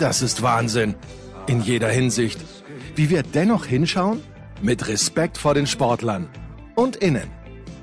[0.00, 0.94] Das ist Wahnsinn.
[1.46, 2.40] In jeder Hinsicht.
[2.96, 4.22] Wie wir dennoch hinschauen?
[4.62, 6.26] Mit Respekt vor den Sportlern.
[6.74, 7.28] Und innen.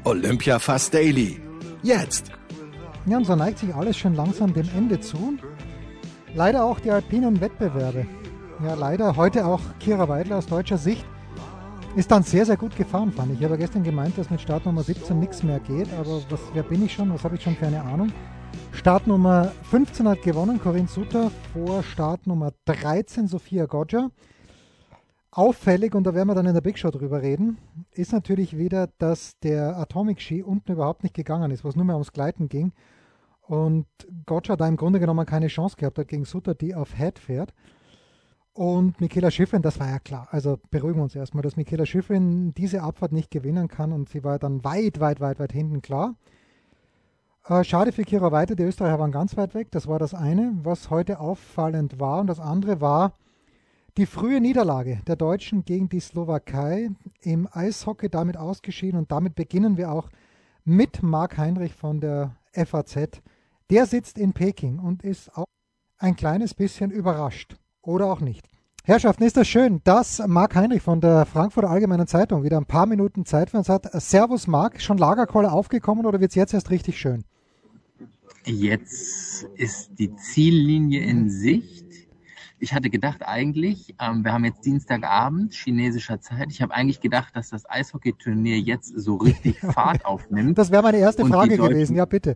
[0.03, 1.39] Olympia Fast Daily.
[1.83, 2.31] Jetzt.
[3.05, 5.37] Ja, und so neigt sich alles schon langsam dem Ende zu.
[6.33, 8.07] Leider auch die alpinen Wettbewerbe.
[8.65, 11.05] Ja, leider heute auch Kira Weidler aus deutscher Sicht
[11.95, 13.39] ist dann sehr, sehr gut gefahren, fand ich.
[13.39, 16.83] Ich habe gestern gemeint, dass mit Startnummer 17 nichts mehr geht, aber was, wer bin
[16.83, 17.13] ich schon?
[17.13, 18.11] Was habe ich schon für eine Ahnung?
[18.71, 24.11] Startnummer 15 hat gewonnen, Corinne Sutter, vor Startnummer 13 Sophia Goggia.
[25.31, 27.57] Auffällig, und da werden wir dann in der Big Show drüber reden,
[27.91, 31.95] ist natürlich wieder, dass der Atomic Ski unten überhaupt nicht gegangen ist, was nur mehr
[31.95, 32.71] ums Gleiten ging.
[33.41, 33.87] Und
[34.25, 37.53] Gotcha da im Grunde genommen keine Chance gehabt hat gegen Sutter, die auf Head fährt.
[38.53, 40.27] Und Michaela Schiffrin, das war ja klar.
[40.31, 44.23] Also beruhigen wir uns erstmal, dass Michaela Schiffrin diese Abfahrt nicht gewinnen kann und sie
[44.23, 46.15] war dann weit, weit, weit, weit hinten klar.
[47.49, 49.71] Äh, schade für Kira Weiter, die Österreicher waren ganz weit weg.
[49.71, 52.19] Das war das eine, was heute auffallend war.
[52.19, 53.13] Und das andere war
[53.95, 56.89] die frühe Niederlage der Deutschen gegen die Slowakei
[57.21, 58.99] im Eishockey damit ausgeschieden.
[58.99, 60.09] Und damit beginnen wir auch
[60.65, 63.21] mit Marc Heinrich von der FAZ.
[63.69, 65.45] Der sitzt in Peking und ist auch
[65.97, 68.45] ein kleines bisschen überrascht oder auch nicht.
[68.83, 72.85] Herrschaften, ist das schön, dass Marc Heinrich von der Frankfurter Allgemeinen Zeitung wieder ein paar
[72.85, 73.89] Minuten Zeit für uns hat.
[74.01, 77.23] Servus Marc, schon Lagerkoller aufgekommen oder wird es jetzt erst richtig schön?
[78.47, 81.85] Jetzt ist die Ziellinie in Sicht.
[82.59, 86.47] Ich hatte gedacht eigentlich, ähm, wir haben jetzt Dienstagabend chinesischer Zeit.
[86.49, 90.57] Ich habe eigentlich gedacht, dass das Eishockeyturnier jetzt so richtig Fahrt aufnimmt.
[90.57, 91.97] Das wäre meine erste Frage gewesen.
[91.97, 92.35] Ja, bitte.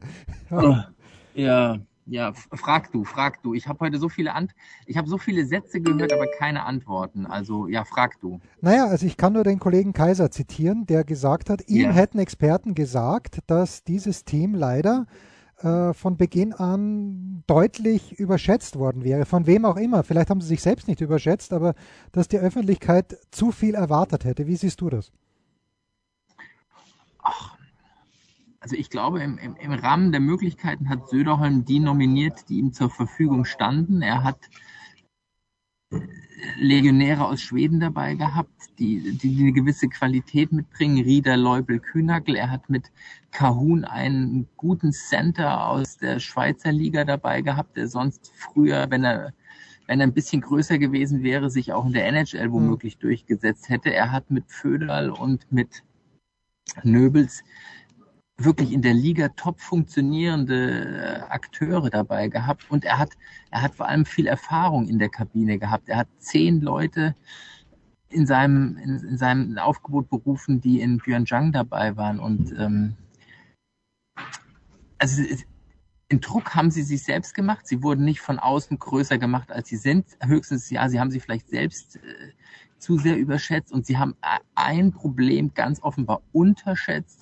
[0.50, 0.90] Ja.
[1.34, 1.78] ja.
[2.08, 3.54] Ja, frag du, frag du.
[3.54, 4.52] Ich habe heute so viele Ant
[4.88, 7.26] ich habe so viele Sätze gehört, aber keine Antworten.
[7.26, 8.42] Also ja, frag du.
[8.60, 11.94] Naja, also ich kann nur den Kollegen Kaiser zitieren, der gesagt hat, ihm yeah.
[11.94, 15.06] hätten Experten gesagt, dass dieses Team leider
[15.64, 19.26] äh, von Beginn an deutlich überschätzt worden wäre.
[19.26, 20.04] Von wem auch immer.
[20.04, 21.76] Vielleicht haben sie sich selbst nicht überschätzt, aber
[22.12, 24.48] dass die Öffentlichkeit zu viel erwartet hätte.
[24.48, 25.12] Wie siehst du das?
[27.24, 27.58] Ach,
[28.62, 32.74] also ich glaube, im, im, im Rahmen der Möglichkeiten hat Söderholm die nominiert, die ihm
[32.74, 34.02] zur Verfügung standen.
[34.04, 34.40] Er hat
[35.92, 36.00] äh,
[36.58, 41.04] Legionäre aus Schweden dabei gehabt, die, die eine gewisse Qualität mitbringen.
[41.04, 42.36] Rieder, Leubel, Kühnagel.
[42.36, 42.92] Er hat mit
[43.32, 49.34] Kahun einen guten Center aus der Schweizer Liga dabei gehabt, der sonst früher, wenn er
[49.88, 53.02] wenn er ein bisschen größer gewesen wäre, sich auch in der NHL womöglich mhm.
[53.02, 53.94] durchgesetzt hätte.
[53.94, 55.84] Er hat mit Föderl und mit
[56.84, 57.44] Nöbels
[58.44, 63.12] wirklich in der Liga top funktionierende äh, Akteure dabei gehabt und er hat,
[63.52, 65.90] er hat vor allem viel Erfahrung in der Kabine gehabt.
[65.90, 67.16] Er hat zehn Leute
[68.10, 72.96] in seinem, in, in seinem Aufgebot berufen, die in Pyeongchang dabei waren und ähm,
[74.98, 75.24] also
[76.10, 77.66] in Druck haben sie sich selbst gemacht.
[77.66, 80.06] Sie wurden nicht von außen größer gemacht, als sie sind.
[80.22, 82.00] Höchstens, ja, sie haben sich vielleicht selbst äh,
[82.78, 84.16] zu sehr überschätzt und sie haben
[84.56, 87.21] ein Problem ganz offenbar unterschätzt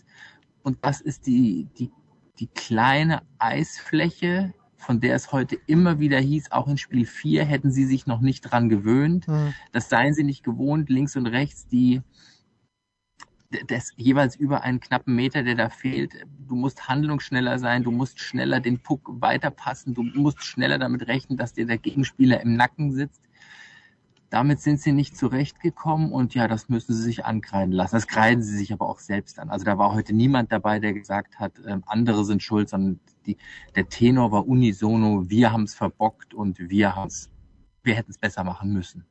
[0.63, 1.91] und das ist die, die,
[2.39, 7.71] die kleine Eisfläche, von der es heute immer wieder hieß, auch in Spiel 4 hätten
[7.71, 9.27] sie sich noch nicht dran gewöhnt.
[9.27, 9.53] Mhm.
[9.71, 12.01] Das seien sie nicht gewohnt, links und rechts die
[13.67, 16.13] das jeweils über einen knappen Meter, der da fehlt.
[16.47, 21.37] Du musst handlungsschneller sein, du musst schneller den Puck weiterpassen, du musst schneller damit rechnen,
[21.37, 23.21] dass dir der Gegenspieler im Nacken sitzt.
[24.29, 27.95] Damit sind sie nicht zurechtgekommen und ja, das müssen sie sich ankreiden lassen.
[27.95, 29.49] Das kreiden sie sich aber auch selbst an.
[29.49, 33.37] Also da war heute niemand dabei, der gesagt hat, äh, andere sind schuld, sondern die,
[33.75, 37.07] der Tenor war unisono, wir haben es verbockt und wir,
[37.83, 39.05] wir hätten es besser machen müssen.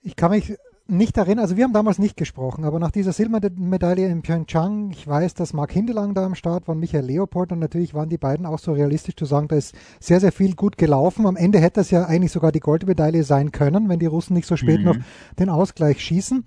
[0.00, 0.56] Ich kann mich
[0.88, 5.06] nicht darin, also wir haben damals nicht gesprochen, aber nach dieser Silbermedaille in Pyeongchang, ich
[5.06, 8.46] weiß, dass Mark Hindelang da am Start war, Michael Leopold und natürlich waren die beiden
[8.46, 11.26] auch so realistisch zu sagen, da ist sehr, sehr viel gut gelaufen.
[11.26, 14.46] Am Ende hätte es ja eigentlich sogar die Goldmedaille sein können, wenn die Russen nicht
[14.46, 14.84] so spät mhm.
[14.84, 14.96] noch
[15.38, 16.46] den Ausgleich schießen.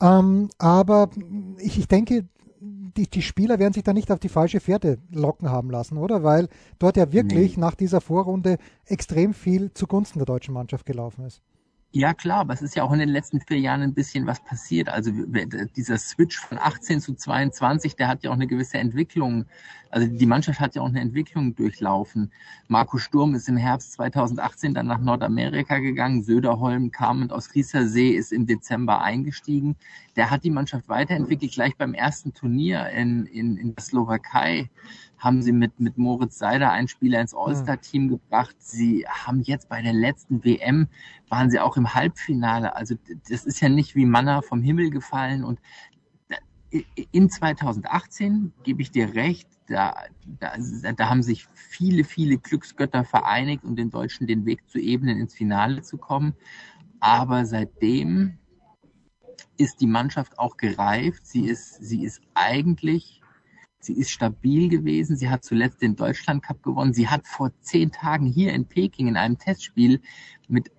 [0.00, 1.10] Ähm, aber
[1.58, 2.24] ich, ich denke,
[2.60, 6.22] die, die Spieler werden sich da nicht auf die falsche Fährte locken haben lassen, oder?
[6.22, 6.48] Weil
[6.78, 7.60] dort ja wirklich nee.
[7.60, 8.56] nach dieser Vorrunde
[8.86, 11.42] extrem viel zugunsten der deutschen Mannschaft gelaufen ist.
[11.98, 14.44] Ja, klar, aber es ist ja auch in den letzten vier Jahren ein bisschen was
[14.44, 14.90] passiert.
[14.90, 15.10] Also
[15.76, 19.46] dieser Switch von 18 zu 22, der hat ja auch eine gewisse Entwicklung.
[19.88, 22.32] Also die Mannschaft hat ja auch eine Entwicklung durchlaufen.
[22.68, 26.22] Marco Sturm ist im Herbst 2018 dann nach Nordamerika gegangen.
[26.22, 29.76] Söderholm kam aus Riesersee, ist im Dezember eingestiegen.
[30.16, 31.52] Der hat die Mannschaft weiterentwickelt.
[31.52, 34.70] Gleich beim ersten Turnier in, in, in der Slowakei
[35.18, 38.56] haben sie mit, mit Moritz Seider einen Spieler ins All-Star-Team gebracht.
[38.58, 40.88] Sie haben jetzt bei der letzten WM,
[41.28, 42.74] waren sie auch im Halbfinale.
[42.76, 42.96] Also
[43.28, 45.44] das ist ja nicht wie Manna vom Himmel gefallen.
[45.44, 45.60] Und
[47.12, 49.94] in 2018 gebe ich dir recht, da,
[50.40, 50.52] da,
[50.96, 55.34] da haben sich viele, viele Glücksgötter vereinigt, um den Deutschen den Weg zu ebnen, ins
[55.34, 56.34] Finale zu kommen.
[57.00, 58.38] Aber seitdem
[59.58, 61.26] ist die Mannschaft auch gereift.
[61.26, 63.20] Sie ist, sie ist eigentlich
[63.86, 65.16] Sie ist stabil gewesen.
[65.16, 66.92] Sie hat zuletzt den Deutschland Cup gewonnen.
[66.92, 70.00] Sie hat vor zehn Tagen hier in Peking in einem Testspiel
[70.48, 70.72] mit,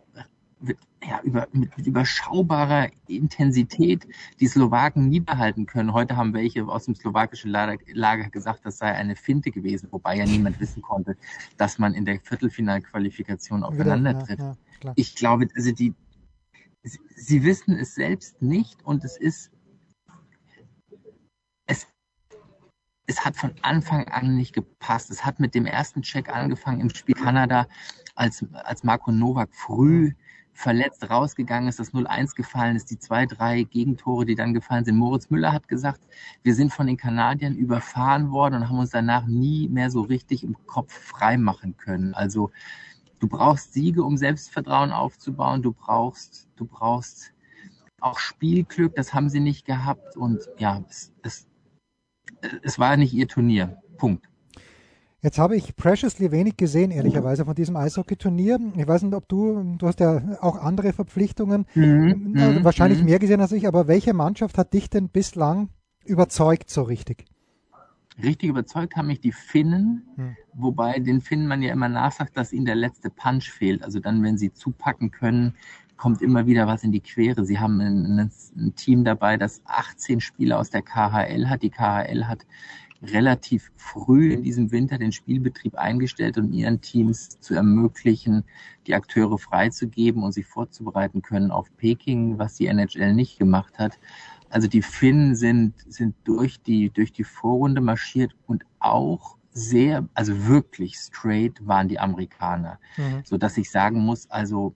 [0.59, 0.77] mit
[1.07, 4.05] ja, über, mit, mit überschaubarer Intensität
[4.41, 5.93] die Slowaken nie behalten können.
[5.93, 10.25] Heute haben welche aus dem slowakischen Lager gesagt, das sei eine Finte gewesen, wobei ja
[10.25, 11.15] niemand wissen konnte,
[11.55, 14.39] dass man in der Viertelfinalqualifikation aufeinander tritt.
[14.39, 15.93] Ja, ja, ich glaube, also die,
[16.87, 19.51] sie, sie wissen es selbst nicht und es ist
[23.07, 25.09] es hat von Anfang an nicht gepasst.
[25.09, 27.67] Es hat mit dem ersten Check angefangen im Spiel Kanada,
[28.15, 30.11] als, als Marco Novak früh
[30.53, 34.97] verletzt rausgegangen ist, das 0-1 gefallen ist, die zwei, drei Gegentore, die dann gefallen sind.
[34.97, 36.01] Moritz Müller hat gesagt,
[36.43, 40.43] wir sind von den Kanadiern überfahren worden und haben uns danach nie mehr so richtig
[40.43, 42.13] im Kopf frei machen können.
[42.15, 42.51] Also
[43.19, 45.61] du brauchst Siege, um Selbstvertrauen aufzubauen.
[45.61, 47.33] Du brauchst, du brauchst
[47.99, 50.15] auch Spielglück, das haben sie nicht gehabt.
[50.17, 51.47] Und ja, es, es
[52.63, 53.81] es war nicht ihr Turnier.
[53.97, 54.25] Punkt.
[55.21, 58.59] Jetzt habe ich preciously wenig gesehen, ehrlicherweise, von diesem Eishockey-Turnier.
[58.77, 63.05] Ich weiß nicht, ob du, du hast ja auch andere Verpflichtungen, mhm, also wahrscheinlich mhm.
[63.05, 65.69] mehr gesehen als ich, aber welche Mannschaft hat dich denn bislang
[66.05, 67.25] überzeugt so richtig?
[68.21, 70.35] Richtig überzeugt haben mich die Finnen, hm.
[70.53, 73.83] wobei den Finnen man ja immer nachsagt, dass ihnen der letzte Punch fehlt.
[73.83, 75.53] Also dann, wenn sie zupacken können,
[75.97, 77.45] kommt immer wieder was in die Quere.
[77.45, 81.63] Sie haben ein, ein Team dabei, das 18 Spieler aus der KHL hat.
[81.63, 82.45] Die KHL hat
[83.03, 88.43] relativ früh in diesem Winter den Spielbetrieb eingestellt, um ihren Teams zu ermöglichen,
[88.87, 93.99] die Akteure freizugeben und sich vorzubereiten können auf Peking, was die NHL nicht gemacht hat.
[94.49, 100.47] Also die Finnen sind, sind durch die, durch die Vorrunde marschiert und auch sehr, also
[100.47, 103.21] wirklich straight waren die Amerikaner, mhm.
[103.23, 104.75] so dass ich sagen muss, also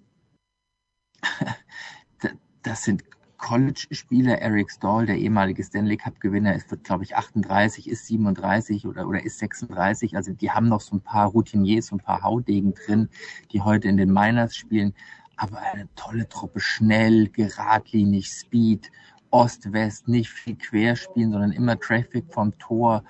[2.63, 3.03] das sind
[3.41, 4.39] College-Spieler.
[4.39, 9.39] Eric Stahl, der ehemalige Stanley Cup-Gewinner, ist, glaube ich, 38, ist 37 oder, oder ist
[9.39, 10.15] 36.
[10.15, 13.09] Also die haben noch so ein paar Routiniers, so ein paar Haudegen drin,
[13.51, 14.93] die heute in den Miners spielen.
[15.35, 18.91] Aber eine tolle Truppe, schnell, geradlinig, Speed,
[19.31, 23.03] Ost-West, nicht viel querspielen, sondern immer Traffic vom Tor,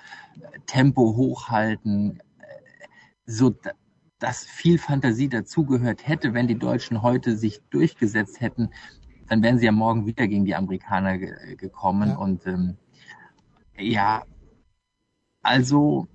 [0.66, 2.22] Tempo hochhalten.
[3.26, 3.54] So,
[4.18, 8.70] dass viel Fantasie dazugehört hätte, wenn die Deutschen heute sich durchgesetzt hätten,
[9.28, 12.10] dann wären sie ja morgen wieder gegen die Amerikaner ge gekommen.
[12.10, 12.16] Ja.
[12.16, 12.76] Und ähm,
[13.78, 14.24] ja,
[15.42, 16.06] also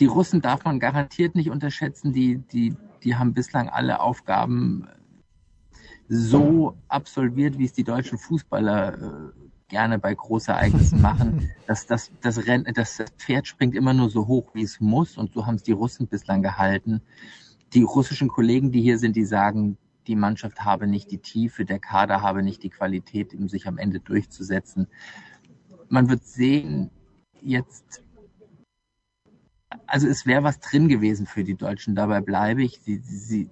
[0.00, 2.12] die Russen darf man garantiert nicht unterschätzen.
[2.12, 4.88] Die, die, die haben bislang alle Aufgaben
[6.14, 9.32] so absolviert, wie es die deutschen Fußballer äh,
[9.68, 11.50] gerne bei Großereignissen machen.
[11.66, 15.16] Das, das, das, Renn, das Pferd springt immer nur so hoch, wie es muss.
[15.16, 17.00] Und so haben es die Russen bislang gehalten.
[17.72, 21.78] Die russischen Kollegen, die hier sind, die sagen, die Mannschaft habe nicht die Tiefe, der
[21.78, 24.88] Kader habe nicht die Qualität, um sich am Ende durchzusetzen.
[25.88, 26.90] Man wird sehen,
[27.40, 28.02] jetzt,
[29.86, 32.80] also es wäre was drin gewesen für die Deutschen, dabei bleibe ich.
[32.80, 33.48] Sie, sie,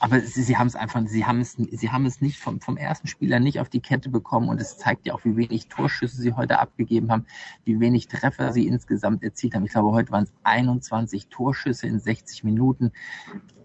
[0.00, 2.76] aber sie, sie haben es einfach, sie haben es, sie haben es nicht vom, vom
[2.76, 6.20] ersten Spieler nicht auf die Kette bekommen und es zeigt ja auch, wie wenig Torschüsse
[6.20, 7.26] sie heute abgegeben haben,
[7.64, 9.64] wie wenig Treffer sie insgesamt erzielt haben.
[9.64, 12.92] Ich glaube, heute waren es 21 Torschüsse in 60 Minuten,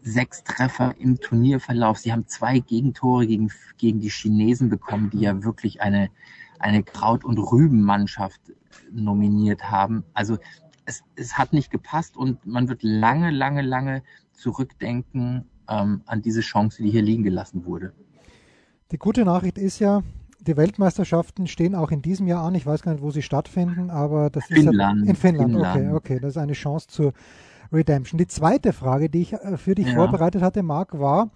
[0.01, 1.97] sechs Treffer im Turnierverlauf.
[1.97, 6.09] Sie haben zwei Gegentore gegen, gegen die Chinesen bekommen, die ja wirklich eine,
[6.59, 8.39] eine Kraut- und Rübenmannschaft
[8.91, 10.03] nominiert haben.
[10.13, 10.37] Also
[10.85, 16.41] es, es hat nicht gepasst und man wird lange, lange, lange zurückdenken ähm, an diese
[16.41, 17.93] Chance, die hier liegen gelassen wurde.
[18.91, 20.01] Die gute Nachricht ist ja,
[20.39, 22.55] die Weltmeisterschaften stehen auch in diesem Jahr an.
[22.55, 25.51] Ich weiß gar nicht, wo sie stattfinden, aber das Finnland, ist in Finnland.
[25.51, 25.75] Finnland.
[25.75, 27.13] Okay, okay, das ist eine Chance zur
[27.71, 28.17] Redemption.
[28.17, 29.93] Die zweite Frage, die ich äh, für dich Ja.
[29.93, 31.29] vorbereitet hatte, Marc, war: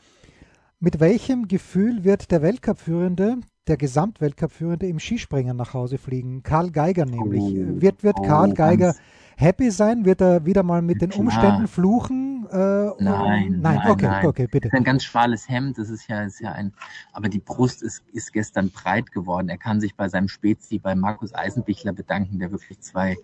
[0.79, 3.37] Mit welchem Gefühl wird der Weltcup-Führende,
[3.67, 6.41] der Gesamtweltcup-Führende im Skispringen nach Hause fliegen?
[6.41, 7.43] Karl Geiger nämlich.
[7.43, 8.95] Oh, wird wird oh, Karl Geiger
[9.37, 10.05] happy sein?
[10.05, 11.21] Wird er wieder mal mit den Klar.
[11.21, 12.45] Umständen fluchen?
[12.51, 14.25] Äh, Nein, nein, nein, okay, nein.
[14.25, 14.69] okay, bitte.
[14.71, 16.73] Ein ganz schmales Hemd, das ist ja, ist ja ein,
[17.11, 19.49] aber die Brust ist, ist gestern breit geworden.
[19.49, 23.17] Er kann sich bei seinem Spezi, bei Markus Eisenbichler bedanken, der wirklich zwei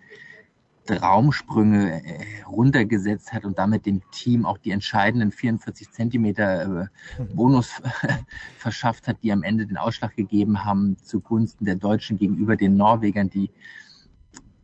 [0.86, 6.88] Traumsprünge äh, runtergesetzt hat und damit dem Team auch die entscheidenden 44 Zentimeter
[7.18, 7.70] äh, Bonus
[8.58, 13.30] verschafft hat, die am Ende den Ausschlag gegeben haben zugunsten der Deutschen gegenüber den Norwegern,
[13.30, 13.50] die,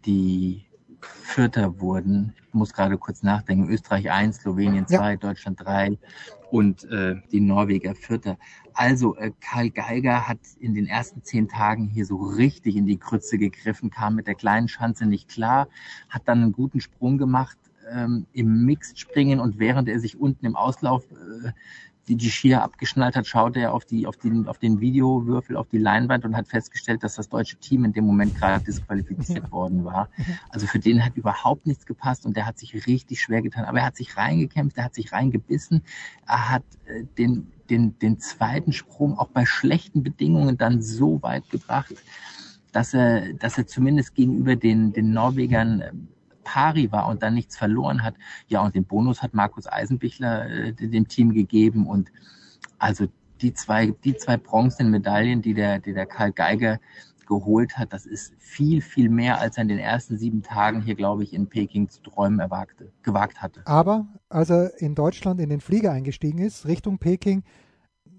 [0.04, 0.64] die
[1.00, 2.34] Vierter wurden.
[2.48, 3.68] Ich muss gerade kurz nachdenken.
[3.68, 4.98] Österreich 1, Slowenien Ja.
[4.98, 5.98] 2, Deutschland 3
[6.50, 8.38] und äh, die Norweger Vierter.
[8.72, 12.98] Also äh, Karl Geiger hat in den ersten zehn Tagen hier so richtig in die
[12.98, 15.68] Krütze gegriffen, kam mit der kleinen Schanze nicht klar,
[16.08, 17.58] hat dann einen guten Sprung gemacht
[17.90, 21.52] ähm, im Mixed-Springen und während er sich unten im Auslauf äh,
[22.08, 25.68] die, die Skier abgeschnallt hat, schaute er auf, die, auf, den, auf den Videowürfel, auf
[25.68, 29.84] die Leinwand und hat festgestellt, dass das deutsche Team in dem Moment gerade disqualifiziert worden
[29.84, 30.08] war.
[30.50, 33.64] Also für den hat überhaupt nichts gepasst und der hat sich richtig schwer getan.
[33.64, 35.82] Aber er hat sich reingekämpft, er hat sich reingebissen,
[36.26, 41.50] er hat äh, den, den, den zweiten Sprung auch bei schlechten Bedingungen dann so weit
[41.50, 41.94] gebracht,
[42.70, 45.92] dass er, dass er zumindest gegenüber den, den Norwegern äh,
[46.46, 48.14] pari war und dann nichts verloren hat.
[48.46, 52.12] Ja, und den Bonus hat Markus Eisenbichler äh, dem Team gegeben und
[52.78, 53.06] also
[53.42, 56.78] die zwei, die zwei bronzenen Medaillen, die der, die der Karl Geiger
[57.26, 60.94] geholt hat, das ist viel, viel mehr, als er in den ersten sieben Tagen hier,
[60.94, 63.62] glaube ich, in Peking zu träumen erwagte, gewagt hatte.
[63.66, 67.42] Aber als er in Deutschland in den Flieger eingestiegen ist, Richtung Peking,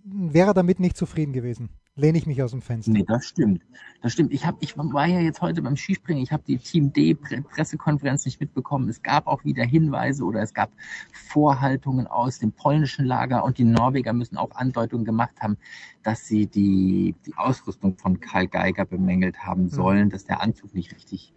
[0.04, 1.70] wäre er damit nicht zufrieden gewesen.
[1.98, 2.92] Lehne ich mich aus dem Fenster.
[2.92, 3.64] Nee, das stimmt.
[4.04, 4.32] Das stimmt.
[4.32, 6.22] Ich, hab, ich war ja jetzt heute beim Skispringen.
[6.22, 8.88] Ich habe die Team D Pre Pressekonferenz nicht mitbekommen.
[8.88, 10.70] Es gab auch wieder Hinweise oder es gab
[11.12, 15.58] Vorhaltungen aus dem polnischen Lager und die Norweger müssen auch Andeutungen gemacht haben,
[16.04, 20.94] dass sie die, die Ausrüstung von Karl Geiger bemängelt haben sollen, dass der Anzug nicht
[20.94, 21.34] richtig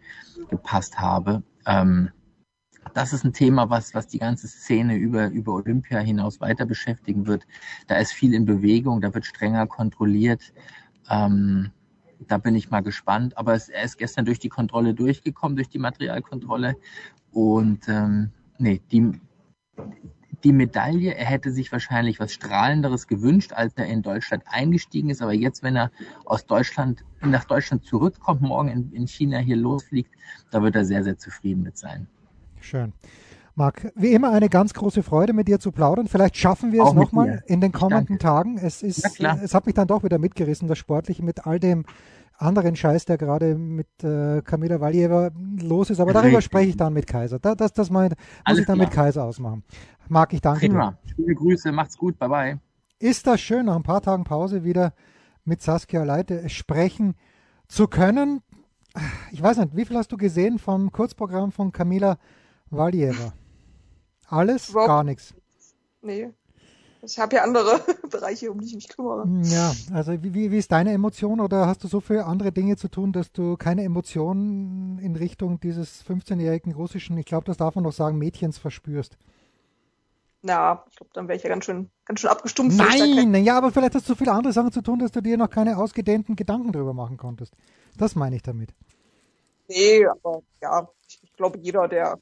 [0.50, 1.42] gepasst habe.
[1.64, 2.10] Ähm,
[2.94, 7.26] das ist ein Thema, was, was die ganze Szene über, über Olympia hinaus weiter beschäftigen
[7.26, 7.46] wird.
[7.86, 10.52] Da ist viel in Bewegung, da wird strenger kontrolliert.
[11.08, 11.70] Ähm,
[12.26, 13.36] da bin ich mal gespannt.
[13.38, 16.76] Aber es, er ist gestern durch die Kontrolle durchgekommen, durch die Materialkontrolle.
[17.32, 19.12] Und ähm, nee, die,
[20.44, 25.22] die Medaille, er hätte sich wahrscheinlich was Strahlenderes gewünscht, als er in Deutschland eingestiegen ist.
[25.22, 25.90] Aber jetzt, wenn er
[26.24, 30.10] aus Deutschland nach Deutschland zurückkommt, morgen in, in China hier losfliegt,
[30.50, 32.06] da wird er sehr, sehr zufrieden mit sein.
[32.60, 32.92] Schön.
[33.54, 36.06] Marc, wie immer eine ganz große Freude, mit dir zu plaudern.
[36.06, 37.42] Vielleicht schaffen wir es mit nochmal dir.
[37.46, 38.18] in den kommenden.
[38.18, 38.58] Tagen.
[38.58, 39.38] Es, ist, klar.
[39.42, 41.84] es hat mich dann doch wieder mitgerissen, das Sportliche, mit all dem
[42.38, 46.00] anderen Scheiß, der gerade mit äh, Kamila Valjeva los ist.
[46.00, 46.44] Aber darüber Richtig.
[46.46, 47.38] spreche ich dann mit Kaiser.
[47.38, 49.06] Da, das das mein, muss Alles ich dann mit klar.
[49.06, 49.62] Kaiser ausmachen.
[50.08, 50.68] Marc, ich danke dir.
[50.68, 50.98] Prima.
[51.14, 52.60] Schöne Grüße, macht's gut, bye bye.
[52.98, 54.94] Ist das schön, nach ein paar Tagen Pause wieder
[55.44, 57.14] mit Saskia Leite sprechen
[57.68, 58.40] zu können.
[59.32, 62.16] Ich weiß nicht, wie viel hast du gesehen vom Kurzprogramm von Kamila
[62.70, 63.32] Valjeva?
[64.28, 64.68] Alles?
[64.70, 65.34] Überhaupt- Gar nichts.
[66.02, 66.30] Nee.
[67.02, 69.26] Ich habe ja andere Bereiche, um die ich mich kümmere.
[69.44, 72.88] Ja, also wie, wie, ist deine Emotion oder hast du so viele andere Dinge zu
[72.88, 77.84] tun, dass du keine Emotionen in Richtung dieses 15-jährigen russischen, ich glaube, das darf man
[77.84, 79.16] noch sagen, Mädchens verspürst?
[80.42, 82.76] Na, ich glaube, dann wäre ich ja ganz schön, ganz schön abgestumpft.
[82.78, 85.36] Nein, ja, aber vielleicht hast du so viele andere Sachen zu tun, dass du dir
[85.36, 87.54] noch keine ausgedehnten Gedanken drüber machen konntest.
[87.96, 88.70] Das meine ich damit.
[89.68, 92.18] Nee, aber ja, ich, ich glaube, jeder, der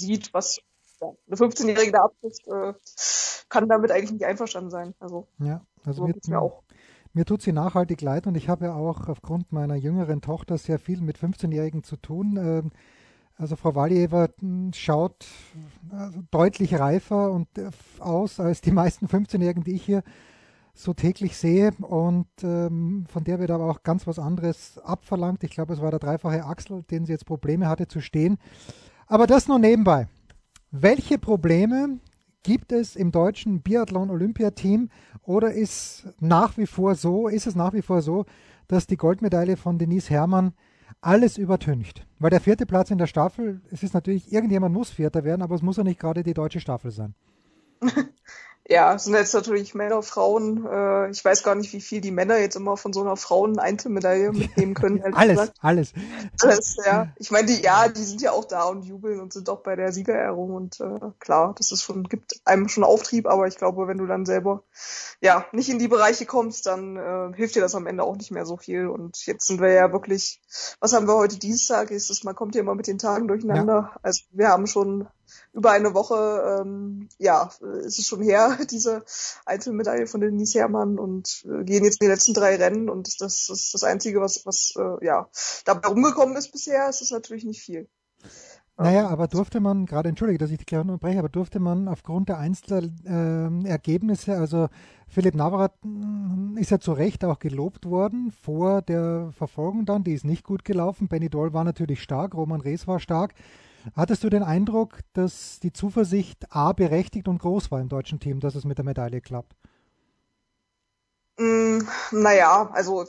[0.00, 0.60] sieht, was
[1.00, 2.74] ja, eine 15-Jährige da abbricht, äh,
[3.48, 4.94] kann damit eigentlich nicht einverstanden sein.
[5.00, 6.62] Also, Ja, also so mir, mir auch.
[7.12, 10.78] Mir tut sie nachhaltig leid und ich habe ja auch aufgrund meiner jüngeren Tochter sehr
[10.78, 12.36] viel mit 15-Jährigen zu tun.
[12.36, 12.70] Ähm,
[13.36, 15.26] Also Frau Waljeva mh, schaut
[15.90, 20.02] also deutlich reifer und äh, aus als die meisten 15-Jährigen, die ich hier
[20.74, 25.42] so täglich sehe und ähm, von der wird aber auch ganz was anderes abverlangt.
[25.42, 28.38] Ich glaube, es war der dreifache Axel, den sie jetzt Probleme hatte zu stehen.
[29.10, 30.06] Aber das nur nebenbei.
[30.70, 31.98] Welche Probleme
[32.44, 34.88] gibt es im deutschen Biathlon-Olympiateam
[35.24, 38.24] oder ist nach wie vor so, ist es nach wie vor so,
[38.68, 40.52] dass die Goldmedaille von Denise Herrmann
[41.00, 42.06] alles übertüncht?
[42.20, 45.56] Weil der vierte Platz in der Staffel, es ist natürlich, irgendjemand muss Vierter werden, aber
[45.56, 47.16] es muss ja nicht gerade die deutsche Staffel sein.
[48.70, 50.64] ja, sind jetzt natürlich Männer, Frauen.
[50.64, 54.30] Äh, ich weiß gar nicht, wie viel die Männer jetzt immer von so einer Frauen-Einzelmedaille
[54.32, 55.02] mitnehmen können.
[55.12, 55.58] alles, gesagt.
[55.60, 55.92] alles.
[56.40, 57.08] Alles, ja.
[57.16, 59.74] Ich meine, die, ja, die sind ja auch da und jubeln und sind auch bei
[59.74, 63.88] der Siegerehrung und äh, klar, das ist schon, gibt einem schon Auftrieb, aber ich glaube,
[63.88, 64.62] wenn du dann selber
[65.20, 68.30] ja nicht in die Bereiche kommst, dann äh, hilft dir das am Ende auch nicht
[68.30, 68.86] mehr so viel.
[68.86, 70.39] Und jetzt sind wir ja wirklich,
[70.80, 71.90] was haben wir heute Dienstag?
[71.90, 73.90] Ist das, man kommt ja immer mit den Tagen durcheinander.
[73.92, 74.00] Ja.
[74.02, 75.08] Also wir haben schon
[75.52, 77.50] über eine Woche, ähm, ja,
[77.84, 79.04] ist es schon her, diese
[79.46, 83.48] Einzelmedaille von Denise Herrmann und äh, gehen jetzt in die letzten drei Rennen und das
[83.48, 85.28] ist das Einzige, was, was äh, ja,
[85.64, 87.88] dabei rumgekommen ist bisher, ist es natürlich nicht viel.
[88.82, 92.30] Naja, aber durfte man, gerade entschuldige, dass ich die Klärung unterbreche, aber durfte man aufgrund
[92.30, 94.68] der Einzelergebnisse, äh, also
[95.06, 100.14] Philipp Navarat mm, ist ja zu Recht auch gelobt worden vor der Verfolgung dann, die
[100.14, 101.08] ist nicht gut gelaufen.
[101.08, 103.34] Benny Doll war natürlich stark, Roman Rees war stark.
[103.94, 108.40] Hattest du den Eindruck, dass die Zuversicht A berechtigt und groß war im deutschen Team,
[108.40, 109.54] dass es mit der Medaille klappt?
[111.40, 111.80] Mm,
[112.12, 113.04] naja, also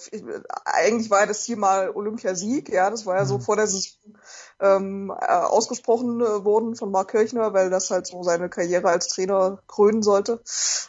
[0.64, 3.42] eigentlich war ja das Ziel mal Olympiasieg, ja, das war ja so mhm.
[3.42, 4.14] vor der Saison
[4.62, 9.08] ähm, äh, ausgesprochen äh, worden von Mark Kirchner, weil das halt so seine Karriere als
[9.08, 10.40] Trainer krönen sollte.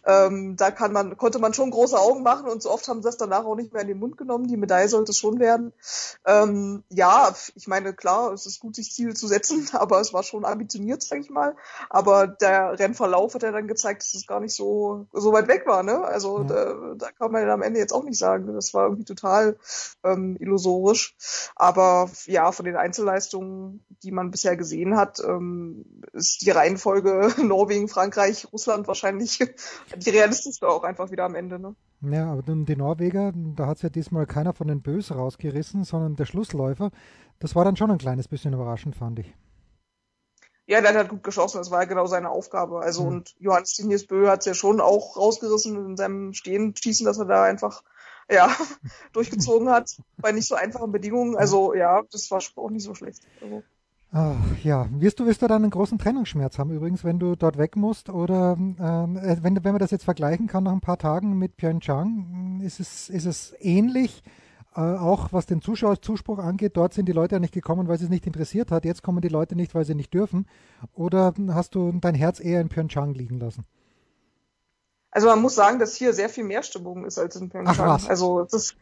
[0.05, 3.09] Ähm, da kann man, konnte man schon große Augen machen und so oft haben sie
[3.09, 4.49] das danach auch nicht mehr in den Mund genommen.
[4.49, 5.73] Die Medaille sollte schon werden.
[6.27, 10.23] Ähm, ja, ich meine, klar, es ist gut, sich Ziele zu setzen, aber es war
[10.23, 11.57] schon ambitioniert, sag ich mal.
[11.89, 15.67] Aber der Rennverlauf hat ja dann gezeigt, dass es gar nicht so, so weit weg
[15.67, 16.05] war, ne?
[16.05, 16.45] Also ja.
[16.45, 18.53] da, da kann man ja am Ende jetzt auch nicht sagen.
[18.55, 19.57] Das war irgendwie total
[20.05, 21.15] ähm, illusorisch.
[21.57, 23.62] Aber ja, von den Einzelleistungen,
[24.03, 29.39] die man bisher gesehen hat, ähm, ist die Reihenfolge Norwegen, Frankreich, Russland wahrscheinlich
[29.97, 31.59] die realistischste auch einfach wieder am Ende.
[31.59, 31.75] Ne?
[32.03, 36.17] Ja, aber die Norweger, da hat es ja diesmal keiner von den Bös rausgerissen, sondern
[36.17, 36.91] der Schlussläufer.
[37.39, 39.35] Das war dann schon ein kleines bisschen überraschend, fand ich.
[40.67, 42.81] Ja, der hat gut geschossen, das war ja genau seine Aufgabe.
[42.81, 43.09] Also mhm.
[43.09, 47.19] und Johannes Dinius Bö hat es ja schon auch rausgerissen in seinem Stehen schießen, dass
[47.19, 47.83] er da einfach
[48.31, 48.51] ja
[49.13, 51.37] durchgezogen hat bei nicht so einfachen Bedingungen.
[51.37, 53.23] Also ja, das war auch nicht so schlecht.
[53.41, 53.63] Also.
[54.15, 57.57] Ach, ja, wirst du, wirst du dann einen großen Trennungsschmerz haben übrigens, wenn du dort
[57.57, 58.11] weg musst?
[58.11, 61.57] Oder ähm, äh, wenn, wenn man das jetzt vergleichen kann nach ein paar Tagen mit
[61.57, 64.23] Pyeongchang, ist es, ist es ähnlich?
[64.75, 68.05] Äh, auch was den Zuschauerzuspruch angeht, dort sind die Leute ja nicht gekommen, weil sie
[68.05, 68.85] es nicht interessiert hat.
[68.85, 70.47] Jetzt kommen die Leute nicht, weil sie nicht dürfen.
[70.93, 73.65] Oder hast du dein Herz eher in Pyeongchang liegen lassen?
[75.13, 78.09] Also man muss sagen, dass hier sehr viel mehr Stimmung ist als in Pyeongchang.
[78.09, 78.77] Also es ist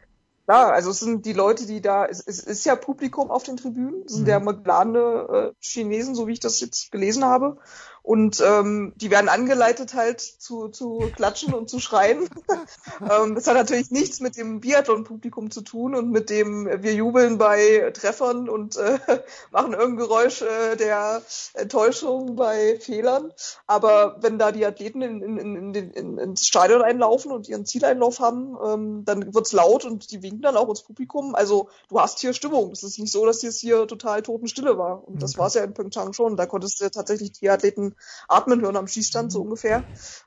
[0.45, 3.57] klar, also es sind die Leute, die da, es, es ist ja Publikum auf den
[3.57, 4.29] Tribünen, es sind mhm.
[4.29, 7.57] ja geladene äh, Chinesen, so wie ich das jetzt gelesen habe.
[8.03, 12.27] Und ähm, die werden angeleitet halt zu, zu klatschen und zu schreien.
[13.01, 17.37] ähm, das hat natürlich nichts mit dem Biathlon-Publikum zu tun und mit dem wir jubeln
[17.37, 18.97] bei Treffern und äh,
[19.51, 21.21] machen irgendein Geräusch äh, der
[21.53, 23.31] Enttäuschung bei Fehlern.
[23.67, 28.19] Aber wenn da die Athleten in, in, in, in, ins Stadion einlaufen und ihren Zieleinlauf
[28.19, 31.35] haben, ähm, dann wird's laut und die winken dann auch ins Publikum.
[31.35, 32.71] Also du hast hier Stimmung.
[32.71, 35.07] Es ist nicht so, dass es hier total Totenstille war.
[35.07, 35.39] Und das okay.
[35.39, 36.35] war's ja in Pyeongchang schon.
[36.35, 37.90] Da konntest du tatsächlich die Athleten
[38.27, 39.45] atmen hören am Schießstand, so mhm.
[39.45, 39.83] ungefähr.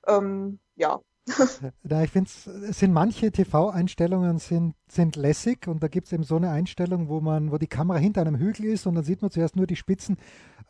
[0.07, 1.01] Ähm, ja.
[1.89, 2.31] Ja, ich finde,
[2.69, 7.09] es sind manche TV-Einstellungen sind, sind lässig und da gibt es eben so eine Einstellung,
[7.09, 9.67] wo man, wo die Kamera hinter einem Hügel ist und dann sieht man zuerst nur
[9.67, 10.19] die Spitzen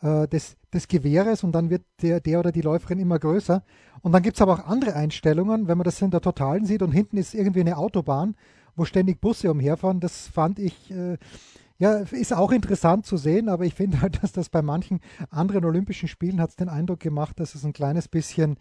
[0.03, 3.65] äh, des, des Gewehres und dann wird der, der oder die Läuferin immer größer.
[4.03, 6.83] Und dann gibt es aber auch andere Einstellungen, wenn man das in der Totalen sieht
[6.83, 8.37] und hinten ist irgendwie eine Autobahn,
[8.77, 10.01] wo ständig Busse umherfahren.
[10.01, 11.17] Das fand ich äh,
[11.85, 15.67] ja, ist auch interessant zu sehen, aber ich finde halt, dass das bei manchen anderen
[15.67, 18.59] Olympischen Spielen hat es den Eindruck gemacht, dass es ein kleines bisschen,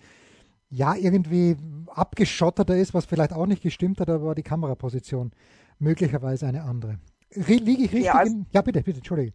[0.69, 1.55] ja, irgendwie
[1.87, 5.31] abgeschotterter ist, was vielleicht auch nicht gestimmt hat, aber die Kameraposition
[5.79, 6.99] möglicherweise eine andere.
[7.33, 8.03] Liege ich richtig?
[8.03, 9.33] Ja, in, ja bitte, bitte, entschuldige.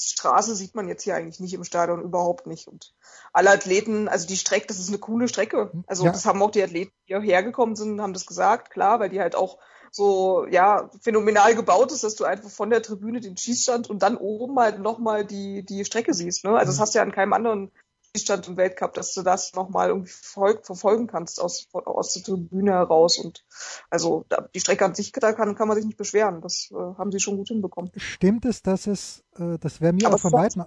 [0.00, 2.68] Straße sieht man jetzt hier eigentlich nicht im Stadion überhaupt nicht.
[2.68, 2.94] Und
[3.32, 5.72] alle Athleten, also die Strecke, das ist eine coole Strecke.
[5.88, 6.12] Also ja.
[6.12, 9.20] das haben auch die Athleten, die hierher gekommen sind, haben das gesagt, klar, weil die
[9.20, 9.58] halt auch
[9.90, 14.16] so ja phänomenal gebaut ist, dass du einfach von der Tribüne den Schießstand und dann
[14.16, 16.44] oben halt nochmal die, die Strecke siehst.
[16.44, 16.50] Ne?
[16.50, 16.80] Also das mhm.
[16.82, 17.70] hast du ja an keinem anderen
[18.14, 22.72] Schießstand im Weltcup, dass du das nochmal irgendwie verfolg, verfolgen kannst aus, aus der Tribüne
[22.72, 23.18] heraus.
[23.18, 23.44] Und
[23.90, 24.24] also
[24.54, 26.40] die Strecke an sich, da kann, kann man sich nicht beschweren.
[26.40, 27.90] Das äh, haben sie schon gut hinbekommen.
[27.96, 30.64] Stimmt es, dass es, äh, das wäre mir Aber auch von weitem.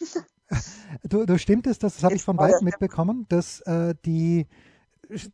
[1.04, 4.46] du, du stimmt es, das, das habe ich von weitem mitbekommen, dass äh, die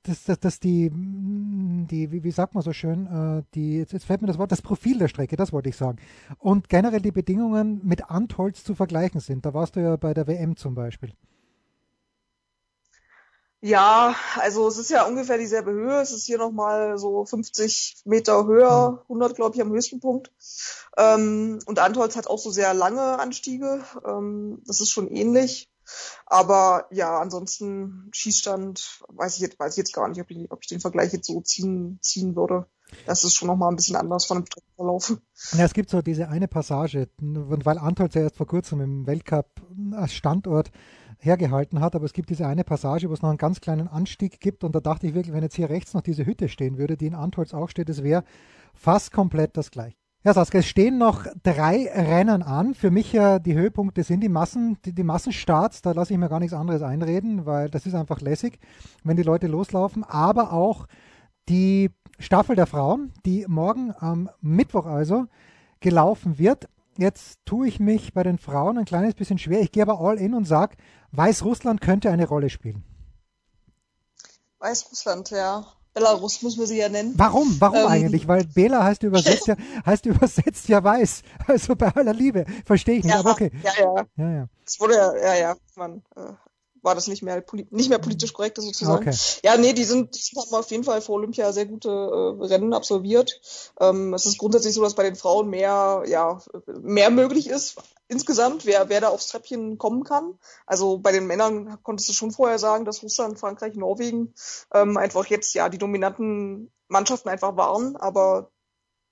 [0.03, 4.05] dass, dass, dass die, die wie, wie sagt man so schön, äh, die, jetzt, jetzt
[4.05, 5.99] fällt mir das Wort, das Profil der Strecke, das wollte ich sagen.
[6.39, 9.47] Und generell die Bedingungen mit Antholz zu vergleichen sind.
[9.47, 11.13] Da warst du ja bei der WM zum Beispiel.
[13.61, 16.01] Ja, also es ist ja ungefähr dieselbe Höhe.
[16.01, 20.31] Es ist hier nochmal so 50 Meter höher, 100 glaube ich am höchsten Punkt.
[20.97, 23.83] Ähm, und Antholz hat auch so sehr lange Anstiege.
[24.07, 25.69] Ähm, das ist schon ähnlich.
[26.27, 30.61] Aber ja, ansonsten Schießstand weiß ich jetzt, weiß ich jetzt gar nicht, ob ich, ob
[30.63, 32.67] ich den Vergleich jetzt so ziehen, ziehen würde.
[33.07, 35.19] Das ist schon nochmal ein bisschen anders von dem Streckenverlauf.
[35.53, 39.47] Ja, es gibt so diese eine Passage, weil Antolz ja erst vor kurzem im Weltcup
[39.93, 40.71] als Standort
[41.19, 44.41] hergehalten hat, aber es gibt diese eine Passage, wo es noch einen ganz kleinen Anstieg
[44.41, 46.97] gibt und da dachte ich wirklich, wenn jetzt hier rechts noch diese Hütte stehen würde,
[46.97, 48.25] die in Antolz auch steht, es wäre
[48.73, 49.98] fast komplett das gleiche.
[50.25, 52.75] Ja, Saskia, es stehen noch drei Rennen an.
[52.75, 55.81] Für mich ja die Höhepunkte sind die Massen, die, die Massenstarts.
[55.81, 58.59] Da lasse ich mir gar nichts anderes einreden, weil das ist einfach lässig,
[59.05, 60.03] wenn die Leute loslaufen.
[60.03, 60.89] Aber auch
[61.49, 65.27] die Staffel der Frauen, die morgen am Mittwoch also
[65.79, 66.69] gelaufen wird.
[66.97, 69.61] Jetzt tue ich mich bei den Frauen ein kleines bisschen schwer.
[69.61, 70.77] Ich gehe aber all in und sage,
[71.13, 72.83] Weißrussland könnte eine Rolle spielen.
[74.59, 75.65] Weißrussland, ja.
[75.99, 77.15] Belarus muss man sie ja nennen.
[77.17, 77.57] Warum?
[77.61, 78.29] Warum ähm, eigentlich?
[78.29, 79.57] Weil Bela heißt übersetzt ja,
[79.87, 81.23] heißt übersetzt ja weiß.
[81.47, 82.45] Also bei aller Liebe.
[82.65, 83.51] Verstehe ich nicht, ja, aber okay.
[83.63, 84.07] Ja, ja.
[84.17, 84.49] ja, ja.
[84.67, 86.21] Es wurde ja, ja, ja, man, äh,
[86.83, 89.09] war das nicht mehr, nicht mehr politisch korrekt sozusagen.
[89.09, 89.17] Okay.
[89.43, 92.73] Ja, nee, die sind, die haben auf jeden Fall vor Olympia sehr gute äh, Rennen
[92.73, 93.41] absolviert.
[93.81, 97.77] Ähm, es ist grundsätzlich so, dass bei den Frauen mehr, ja, mehr möglich ist
[98.09, 100.39] insgesamt, wer, wer da aufs Treppchen kommen kann.
[100.67, 104.35] Also bei den Männern konntest du schon vorher sagen, dass Russland, Frankreich, Norwegen
[104.73, 108.51] ähm, einfach jetzt ja die dominanten Mannschaften einfach waren, aber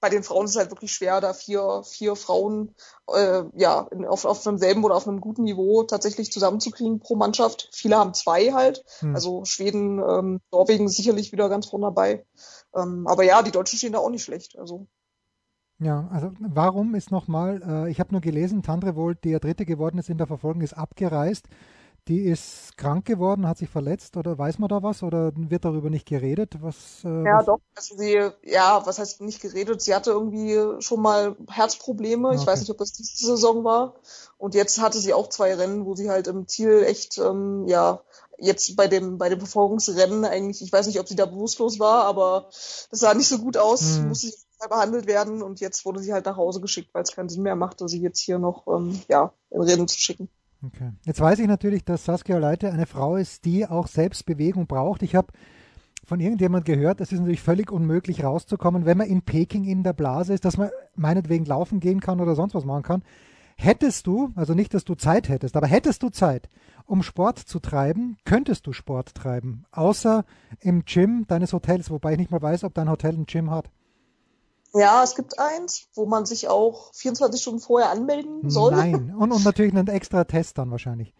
[0.00, 2.74] bei den Frauen ist es halt wirklich schwer, da vier, vier Frauen
[3.12, 7.16] äh, ja in, auf, auf einem selben oder auf einem guten Niveau tatsächlich zusammenzukriegen pro
[7.16, 7.70] Mannschaft.
[7.72, 8.84] Viele haben zwei halt.
[9.00, 9.14] Hm.
[9.14, 12.26] Also Schweden, ähm, Norwegen sicherlich wieder ganz vorne dabei.
[12.74, 14.58] Ähm, aber ja, die Deutschen stehen da auch nicht schlecht.
[14.58, 14.86] Also
[15.78, 19.98] ja, also warum ist nochmal, äh, ich habe nur gelesen, Tandrevold, die ja Dritte geworden
[19.98, 21.48] ist in der Verfolgung, ist abgereist.
[22.08, 25.90] Die ist krank geworden, hat sich verletzt oder weiß man da was oder wird darüber
[25.90, 26.54] nicht geredet?
[26.60, 27.46] Was, äh, ja, was?
[27.46, 27.60] doch.
[27.74, 29.82] Also sie, ja, was heißt nicht geredet?
[29.82, 32.34] Sie hatte irgendwie schon mal Herzprobleme.
[32.36, 33.94] Ich weiß nicht, ob das diese Saison war.
[34.38, 38.02] Und jetzt hatte sie auch zwei Rennen, wo sie halt im Ziel echt, ähm, ja,
[38.38, 42.04] jetzt bei dem, bei dem Verfolgungsrennen eigentlich, ich weiß nicht, ob sie da bewusstlos war,
[42.04, 42.50] aber
[42.90, 44.08] das sah nicht so gut aus, hm.
[44.08, 47.28] musste sie behandelt werden und jetzt wurde sie halt nach Hause geschickt, weil es keinen
[47.28, 50.28] Sinn mehr machte, sie jetzt hier noch, ähm, ja, in Rennen zu schicken.
[50.62, 50.92] Okay.
[51.04, 55.02] Jetzt weiß ich natürlich, dass Saskia Leite eine Frau ist, die auch selbst Bewegung braucht.
[55.02, 55.28] Ich habe
[56.04, 59.92] von irgendjemand gehört, es ist natürlich völlig unmöglich rauszukommen, wenn man in Peking in der
[59.92, 63.02] Blase ist, dass man meinetwegen laufen gehen kann oder sonst was machen kann.
[63.56, 66.48] Hättest du, also nicht, dass du Zeit hättest, aber hättest du Zeit,
[66.84, 70.24] um Sport zu treiben, könntest du Sport treiben, außer
[70.60, 73.70] im Gym deines Hotels, wobei ich nicht mal weiß, ob dein Hotel ein Gym hat.
[74.78, 78.72] Ja, es gibt eins, wo man sich auch 24 Stunden vorher anmelden soll.
[78.72, 81.14] Nein, und, und natürlich einen extra Test dann wahrscheinlich.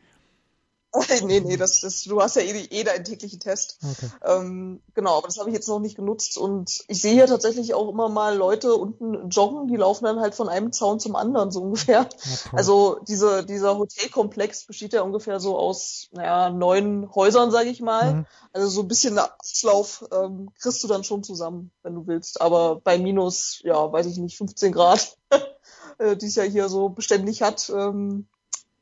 [1.24, 3.78] nee, nee, das, das, du hast ja eh, eh deinen täglichen Test.
[3.82, 4.10] Okay.
[4.24, 6.38] Ähm, genau, aber das habe ich jetzt noch nicht genutzt.
[6.38, 10.34] Und ich sehe hier tatsächlich auch immer mal Leute unten joggen, die laufen dann halt
[10.34, 12.08] von einem Zaun zum anderen, so ungefähr.
[12.52, 18.14] Also diese, dieser Hotelkomplex besteht ja ungefähr so aus naja, neun Häusern, sage ich mal.
[18.14, 18.26] Mhm.
[18.52, 22.40] Also so ein bisschen Auslauf ähm, kriegst du dann schon zusammen, wenn du willst.
[22.40, 25.16] Aber bei minus, ja, weiß ich nicht, 15 Grad,
[25.98, 28.28] äh, die es ja hier so beständig hat, ähm,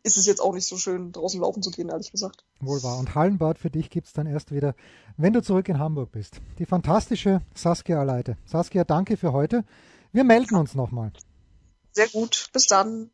[0.05, 2.45] ist es jetzt auch nicht so schön, draußen laufen zu gehen, ehrlich gesagt.
[2.61, 2.99] Wohl wahr.
[2.99, 4.75] Und Hallenbad für dich gibt es dann erst wieder,
[5.17, 6.41] wenn du zurück in Hamburg bist.
[6.59, 8.37] Die fantastische Saskia Aleite.
[8.45, 9.65] Saskia, danke für heute.
[10.13, 11.11] Wir melden uns nochmal.
[11.93, 12.49] Sehr gut.
[12.53, 13.11] Bis dann.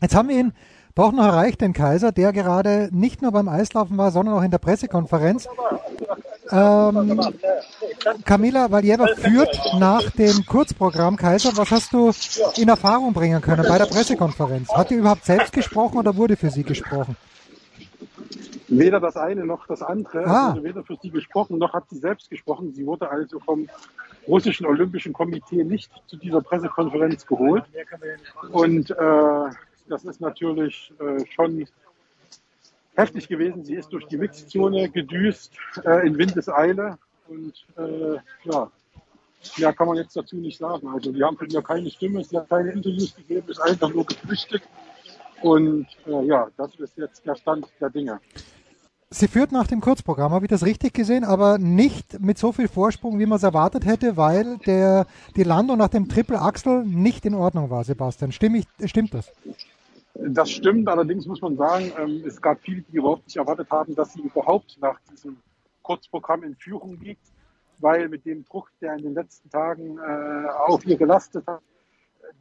[0.00, 0.52] Jetzt haben wir ihn
[0.96, 4.50] doch noch erreicht, den Kaiser, der gerade nicht nur beim Eislaufen war, sondern auch in
[4.50, 5.48] der Pressekonferenz.
[6.50, 7.20] Ähm,
[8.24, 11.16] Kamila Valieva führt nach dem Kurzprogramm.
[11.16, 12.12] Kaiser, was hast du
[12.56, 14.70] in Erfahrung bringen können bei der Pressekonferenz?
[14.72, 17.16] Hat die überhaupt selbst gesprochen oder wurde für sie gesprochen?
[18.68, 20.26] Weder das eine noch das andere.
[20.26, 20.50] Ah.
[20.50, 22.72] Also weder für sie gesprochen, noch hat sie selbst gesprochen.
[22.74, 23.68] Sie wurde also vom
[24.26, 27.64] russischen Olympischen Komitee nicht zu dieser Pressekonferenz geholt.
[28.52, 28.94] Und äh,
[29.88, 31.66] das ist natürlich äh, schon
[32.94, 33.64] heftig gewesen.
[33.64, 35.52] Sie ist durch die Mixzone gedüst
[35.84, 38.70] äh, in Windeseile und äh, ja,
[39.58, 40.88] mehr kann man jetzt dazu nicht sagen.
[40.88, 44.06] Also die haben von ihr keine Stimme, sie hat keine Interviews gegeben, ist einfach nur
[44.06, 44.62] geflüchtet.
[45.42, 48.20] Und äh, ja, das ist jetzt der Stand der Dinge.
[49.10, 52.66] Sie führt nach dem Kurzprogramm, habe ich das richtig gesehen, aber nicht mit so viel
[52.66, 57.24] Vorsprung, wie man es erwartet hätte, weil der, die Landung nach dem Triple Axel nicht
[57.24, 58.32] in Ordnung war, Sebastian.
[58.32, 59.30] Stimm ich, stimmt das?
[60.14, 63.94] Das stimmt, allerdings muss man sagen, ähm, es gab viele, die überhaupt nicht erwartet haben,
[63.96, 65.36] dass sie überhaupt nach diesem
[65.82, 67.26] Kurzprogramm in Führung liegt,
[67.78, 71.60] weil mit dem Druck, der in den letzten Tagen äh, auf ihr gelastet hat,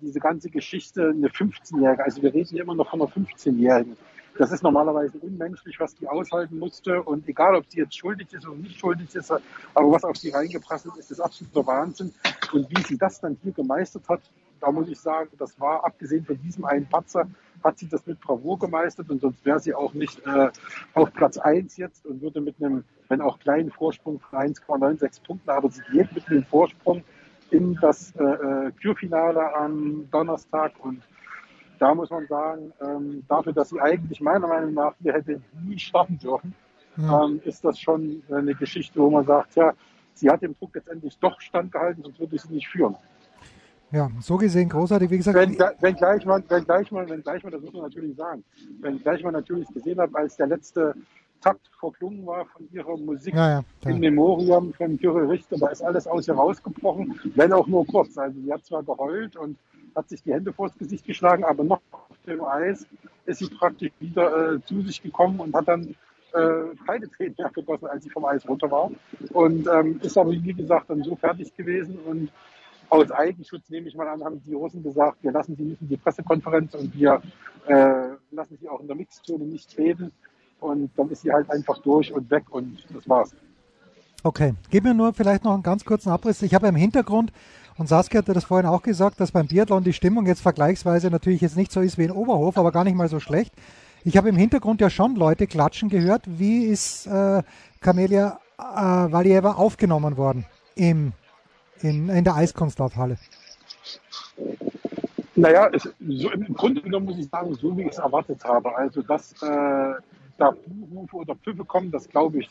[0.02, 3.98] diese ganze Geschichte eine 15-Jährige, also wir reden hier immer noch von einer 15-Jährigen.
[4.38, 7.04] Das ist normalerweise unmenschlich, was die aushalten musste.
[7.04, 10.32] Und egal, ob sie jetzt schuldig ist oder nicht schuldig ist, aber was auf sie
[10.32, 12.14] reingeprasselt ist, ist absoluter Wahnsinn.
[12.52, 14.22] Und wie sie das dann hier gemeistert hat,
[14.60, 17.28] da muss ich sagen, das war abgesehen von diesem einen Patzer
[17.64, 20.50] hat sie das mit Bravour gemeistert und sonst wäre sie auch nicht äh,
[20.94, 25.50] auf Platz 1 jetzt und würde mit einem, wenn auch kleinen Vorsprung von 1,96 Punkten,
[25.50, 27.04] aber sie geht mit einem Vorsprung
[27.52, 31.04] in das äh, äh Kürfinale am Donnerstag und
[31.80, 35.80] da muss man sagen, ähm, dafür, dass sie eigentlich meiner Meinung nach hier hätte nie
[35.80, 36.56] starten dürfen,
[36.98, 37.26] ja.
[37.26, 39.74] ähm, ist das schon eine Geschichte, wo man sagt, ja,
[40.14, 42.96] sie hat dem Druck letztendlich doch standgehalten, sonst würde sie nicht führen.
[43.94, 45.38] Ja, so gesehen großartig, wie gesagt.
[45.38, 48.44] Wenn, wenn, gleich mal, wenn gleich mal, wenn gleich mal, das muss man natürlich sagen,
[48.82, 50.96] wenn gleich mal natürlich gesehen hat, als der letzte
[51.42, 55.84] Takt verklungen war von ihrer Musik ja, ja, in Memoriam von Kyrie Richter, da ist
[55.84, 58.18] alles aus ihr rausgebrochen, wenn auch nur kurz.
[58.18, 59.58] Also sie hat zwar geheult und
[59.96, 62.88] hat sich die Hände vors Gesicht geschlagen, aber noch auf dem Eis
[63.28, 65.96] ist sie praktisch wieder äh, zu sich gekommen und hat dann
[66.34, 68.90] äh, keine Tränen mehr gegossen, als sie vom Eis runter war.
[69.34, 72.32] Und ähm, ist aber, wie gesagt, dann so fertig gewesen und
[72.94, 75.90] aus Eigenschutz, nehme ich mal an, haben die Russen gesagt, wir lassen sie nicht in
[75.90, 77.22] die Pressekonferenz und wir
[77.66, 80.12] äh, lassen sie auch in der Mixzone nicht reden.
[80.60, 83.36] Und dann ist sie halt einfach durch und weg und das war's.
[84.24, 86.42] Okay, gib mir nur vielleicht noch einen ganz kurzen Abriss.
[86.44, 87.34] Ich habe im Hintergrund,
[87.78, 91.42] und Saskia hatte das vorhin auch gesagt, dass beim Biathlon die Stimmung jetzt vergleichsweise natürlich
[91.42, 93.54] jetzt nicht so ist wie in Oberhof, aber gar nicht mal so schlecht.
[94.06, 96.24] Ich habe im Hintergrund ja schon Leute klatschen gehört.
[96.28, 97.42] Wie ist äh,
[97.82, 98.64] Camelia äh,
[99.12, 101.14] Valieva aufgenommen worden im
[101.82, 103.18] in, in der Eiskunstlaufhalle?
[105.36, 108.76] Naja, es, so im Grunde genommen muss ich sagen, so wie ich es erwartet habe.
[108.76, 109.94] Also, dass äh,
[110.38, 112.50] da Buhrufe oder Pfiffe kommen, das glaube ich,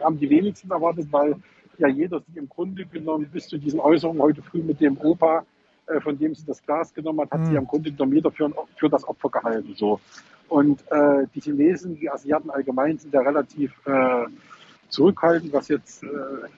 [0.00, 1.36] haben die wenigsten erwartet, weil
[1.78, 5.44] ja jeder sich im Grunde genommen bis zu diesen Äußerungen heute früh mit dem Opa,
[5.86, 7.46] äh, von dem sie das Glas genommen hat, hat mhm.
[7.46, 9.74] sie im Grunde genommen jeder für, für das Opfer gehalten.
[9.74, 9.98] So.
[10.48, 14.26] Und äh, die Chinesen, die Asiaten allgemein sind ja relativ äh,
[14.92, 16.06] zurückhaltend, was jetzt äh,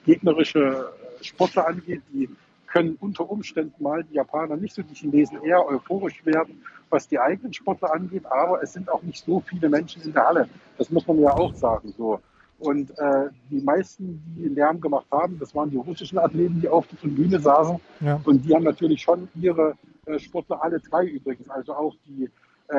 [0.05, 2.01] gegnerische Sportler angeht.
[2.13, 2.29] Die
[2.67, 7.17] können unter Umständen mal die Japaner nicht so die Chinesen eher euphorisch werden, was die
[7.17, 8.25] eigenen Sportler angeht.
[8.25, 10.49] Aber es sind auch nicht so viele Menschen in der Halle.
[10.77, 11.93] Das muss man ja auch sagen.
[11.97, 12.19] So.
[12.59, 16.87] Und äh, die meisten, die Lärm gemacht haben, das waren die russischen Athleten, die auf
[16.87, 17.79] der Tribüne saßen.
[18.01, 18.19] Ja.
[18.25, 22.29] Und die haben natürlich schon ihre äh, Sportler, alle drei übrigens, also auch die
[22.67, 22.75] äh,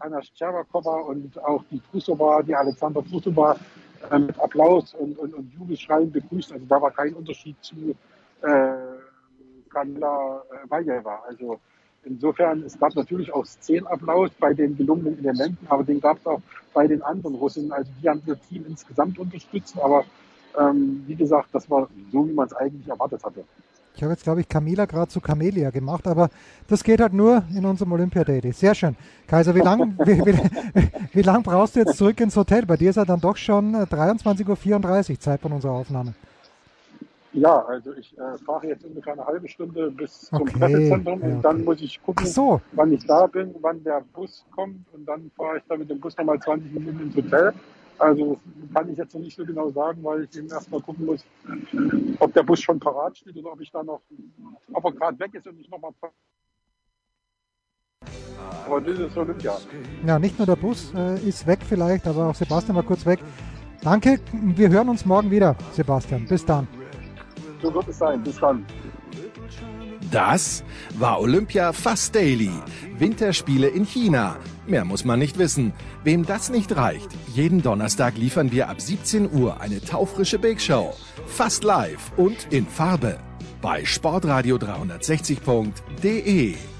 [0.00, 3.56] Anna Stervakova und auch die Trusova, die Alexander Trusova,
[4.10, 6.52] äh, mit Applaus und, und, und Jubelschreien begrüßt.
[6.52, 7.94] Also da war kein Unterschied zu
[8.42, 8.72] äh,
[9.70, 11.22] Kamila äh, Vajeva.
[11.26, 11.60] Also
[12.04, 16.40] insofern, es gab natürlich auch Szenenapplaus bei den gelungenen Elementen, aber den gab es auch
[16.72, 17.72] bei den anderen Russen.
[17.72, 20.04] Also die haben ihr Team insgesamt unterstützt, aber
[20.58, 23.44] ähm, wie gesagt, das war so, wie man es eigentlich erwartet hatte.
[23.98, 26.28] Ich habe jetzt, glaube ich, Camila gerade zu Camelia gemacht, aber
[26.68, 28.52] das geht halt nur in unserem Olympia Daily.
[28.52, 28.94] Sehr schön.
[29.26, 30.38] Kaiser, wie lange wie, wie,
[31.14, 32.64] wie lang brauchst du jetzt zurück ins Hotel?
[32.64, 36.14] Bei dir ist ja dann doch schon 23.34 Uhr Zeit von unserer Aufnahme.
[37.32, 40.56] Ja, also ich äh, fahre jetzt ungefähr eine halbe Stunde bis zum okay.
[40.56, 41.42] Pressezentrum und ja, okay.
[41.42, 42.60] dann muss ich gucken, so.
[42.72, 45.98] wann ich da bin, wann der Bus kommt und dann fahre ich dann mit dem
[45.98, 47.52] Bus nochmal 20 Minuten ins Hotel.
[47.98, 48.38] Also
[48.72, 51.24] kann ich jetzt noch nicht so genau sagen, weil ich eben erstmal gucken muss,
[52.20, 54.00] ob der Bus schon parat steht oder ob ich da noch,
[54.72, 55.92] ob er gerade weg ist und ich nochmal.
[58.66, 59.56] Aber das ist Olympia.
[60.06, 63.18] Ja, nicht nur der Bus äh, ist weg vielleicht, aber auch Sebastian war kurz weg.
[63.82, 66.26] Danke, wir hören uns morgen wieder, Sebastian.
[66.26, 66.68] Bis dann.
[67.62, 68.22] So wird es sein.
[68.22, 68.64] Bis dann.
[70.10, 70.64] Das
[70.98, 72.52] war Olympia Fast Daily.
[72.98, 74.36] Winterspiele in China.
[74.68, 75.72] Mehr muss man nicht wissen.
[76.04, 80.92] Wem das nicht reicht, jeden Donnerstag liefern wir ab 17 Uhr eine taufrische Big Show.
[81.26, 83.18] Fast live und in Farbe.
[83.62, 86.77] Bei sportradio360.de.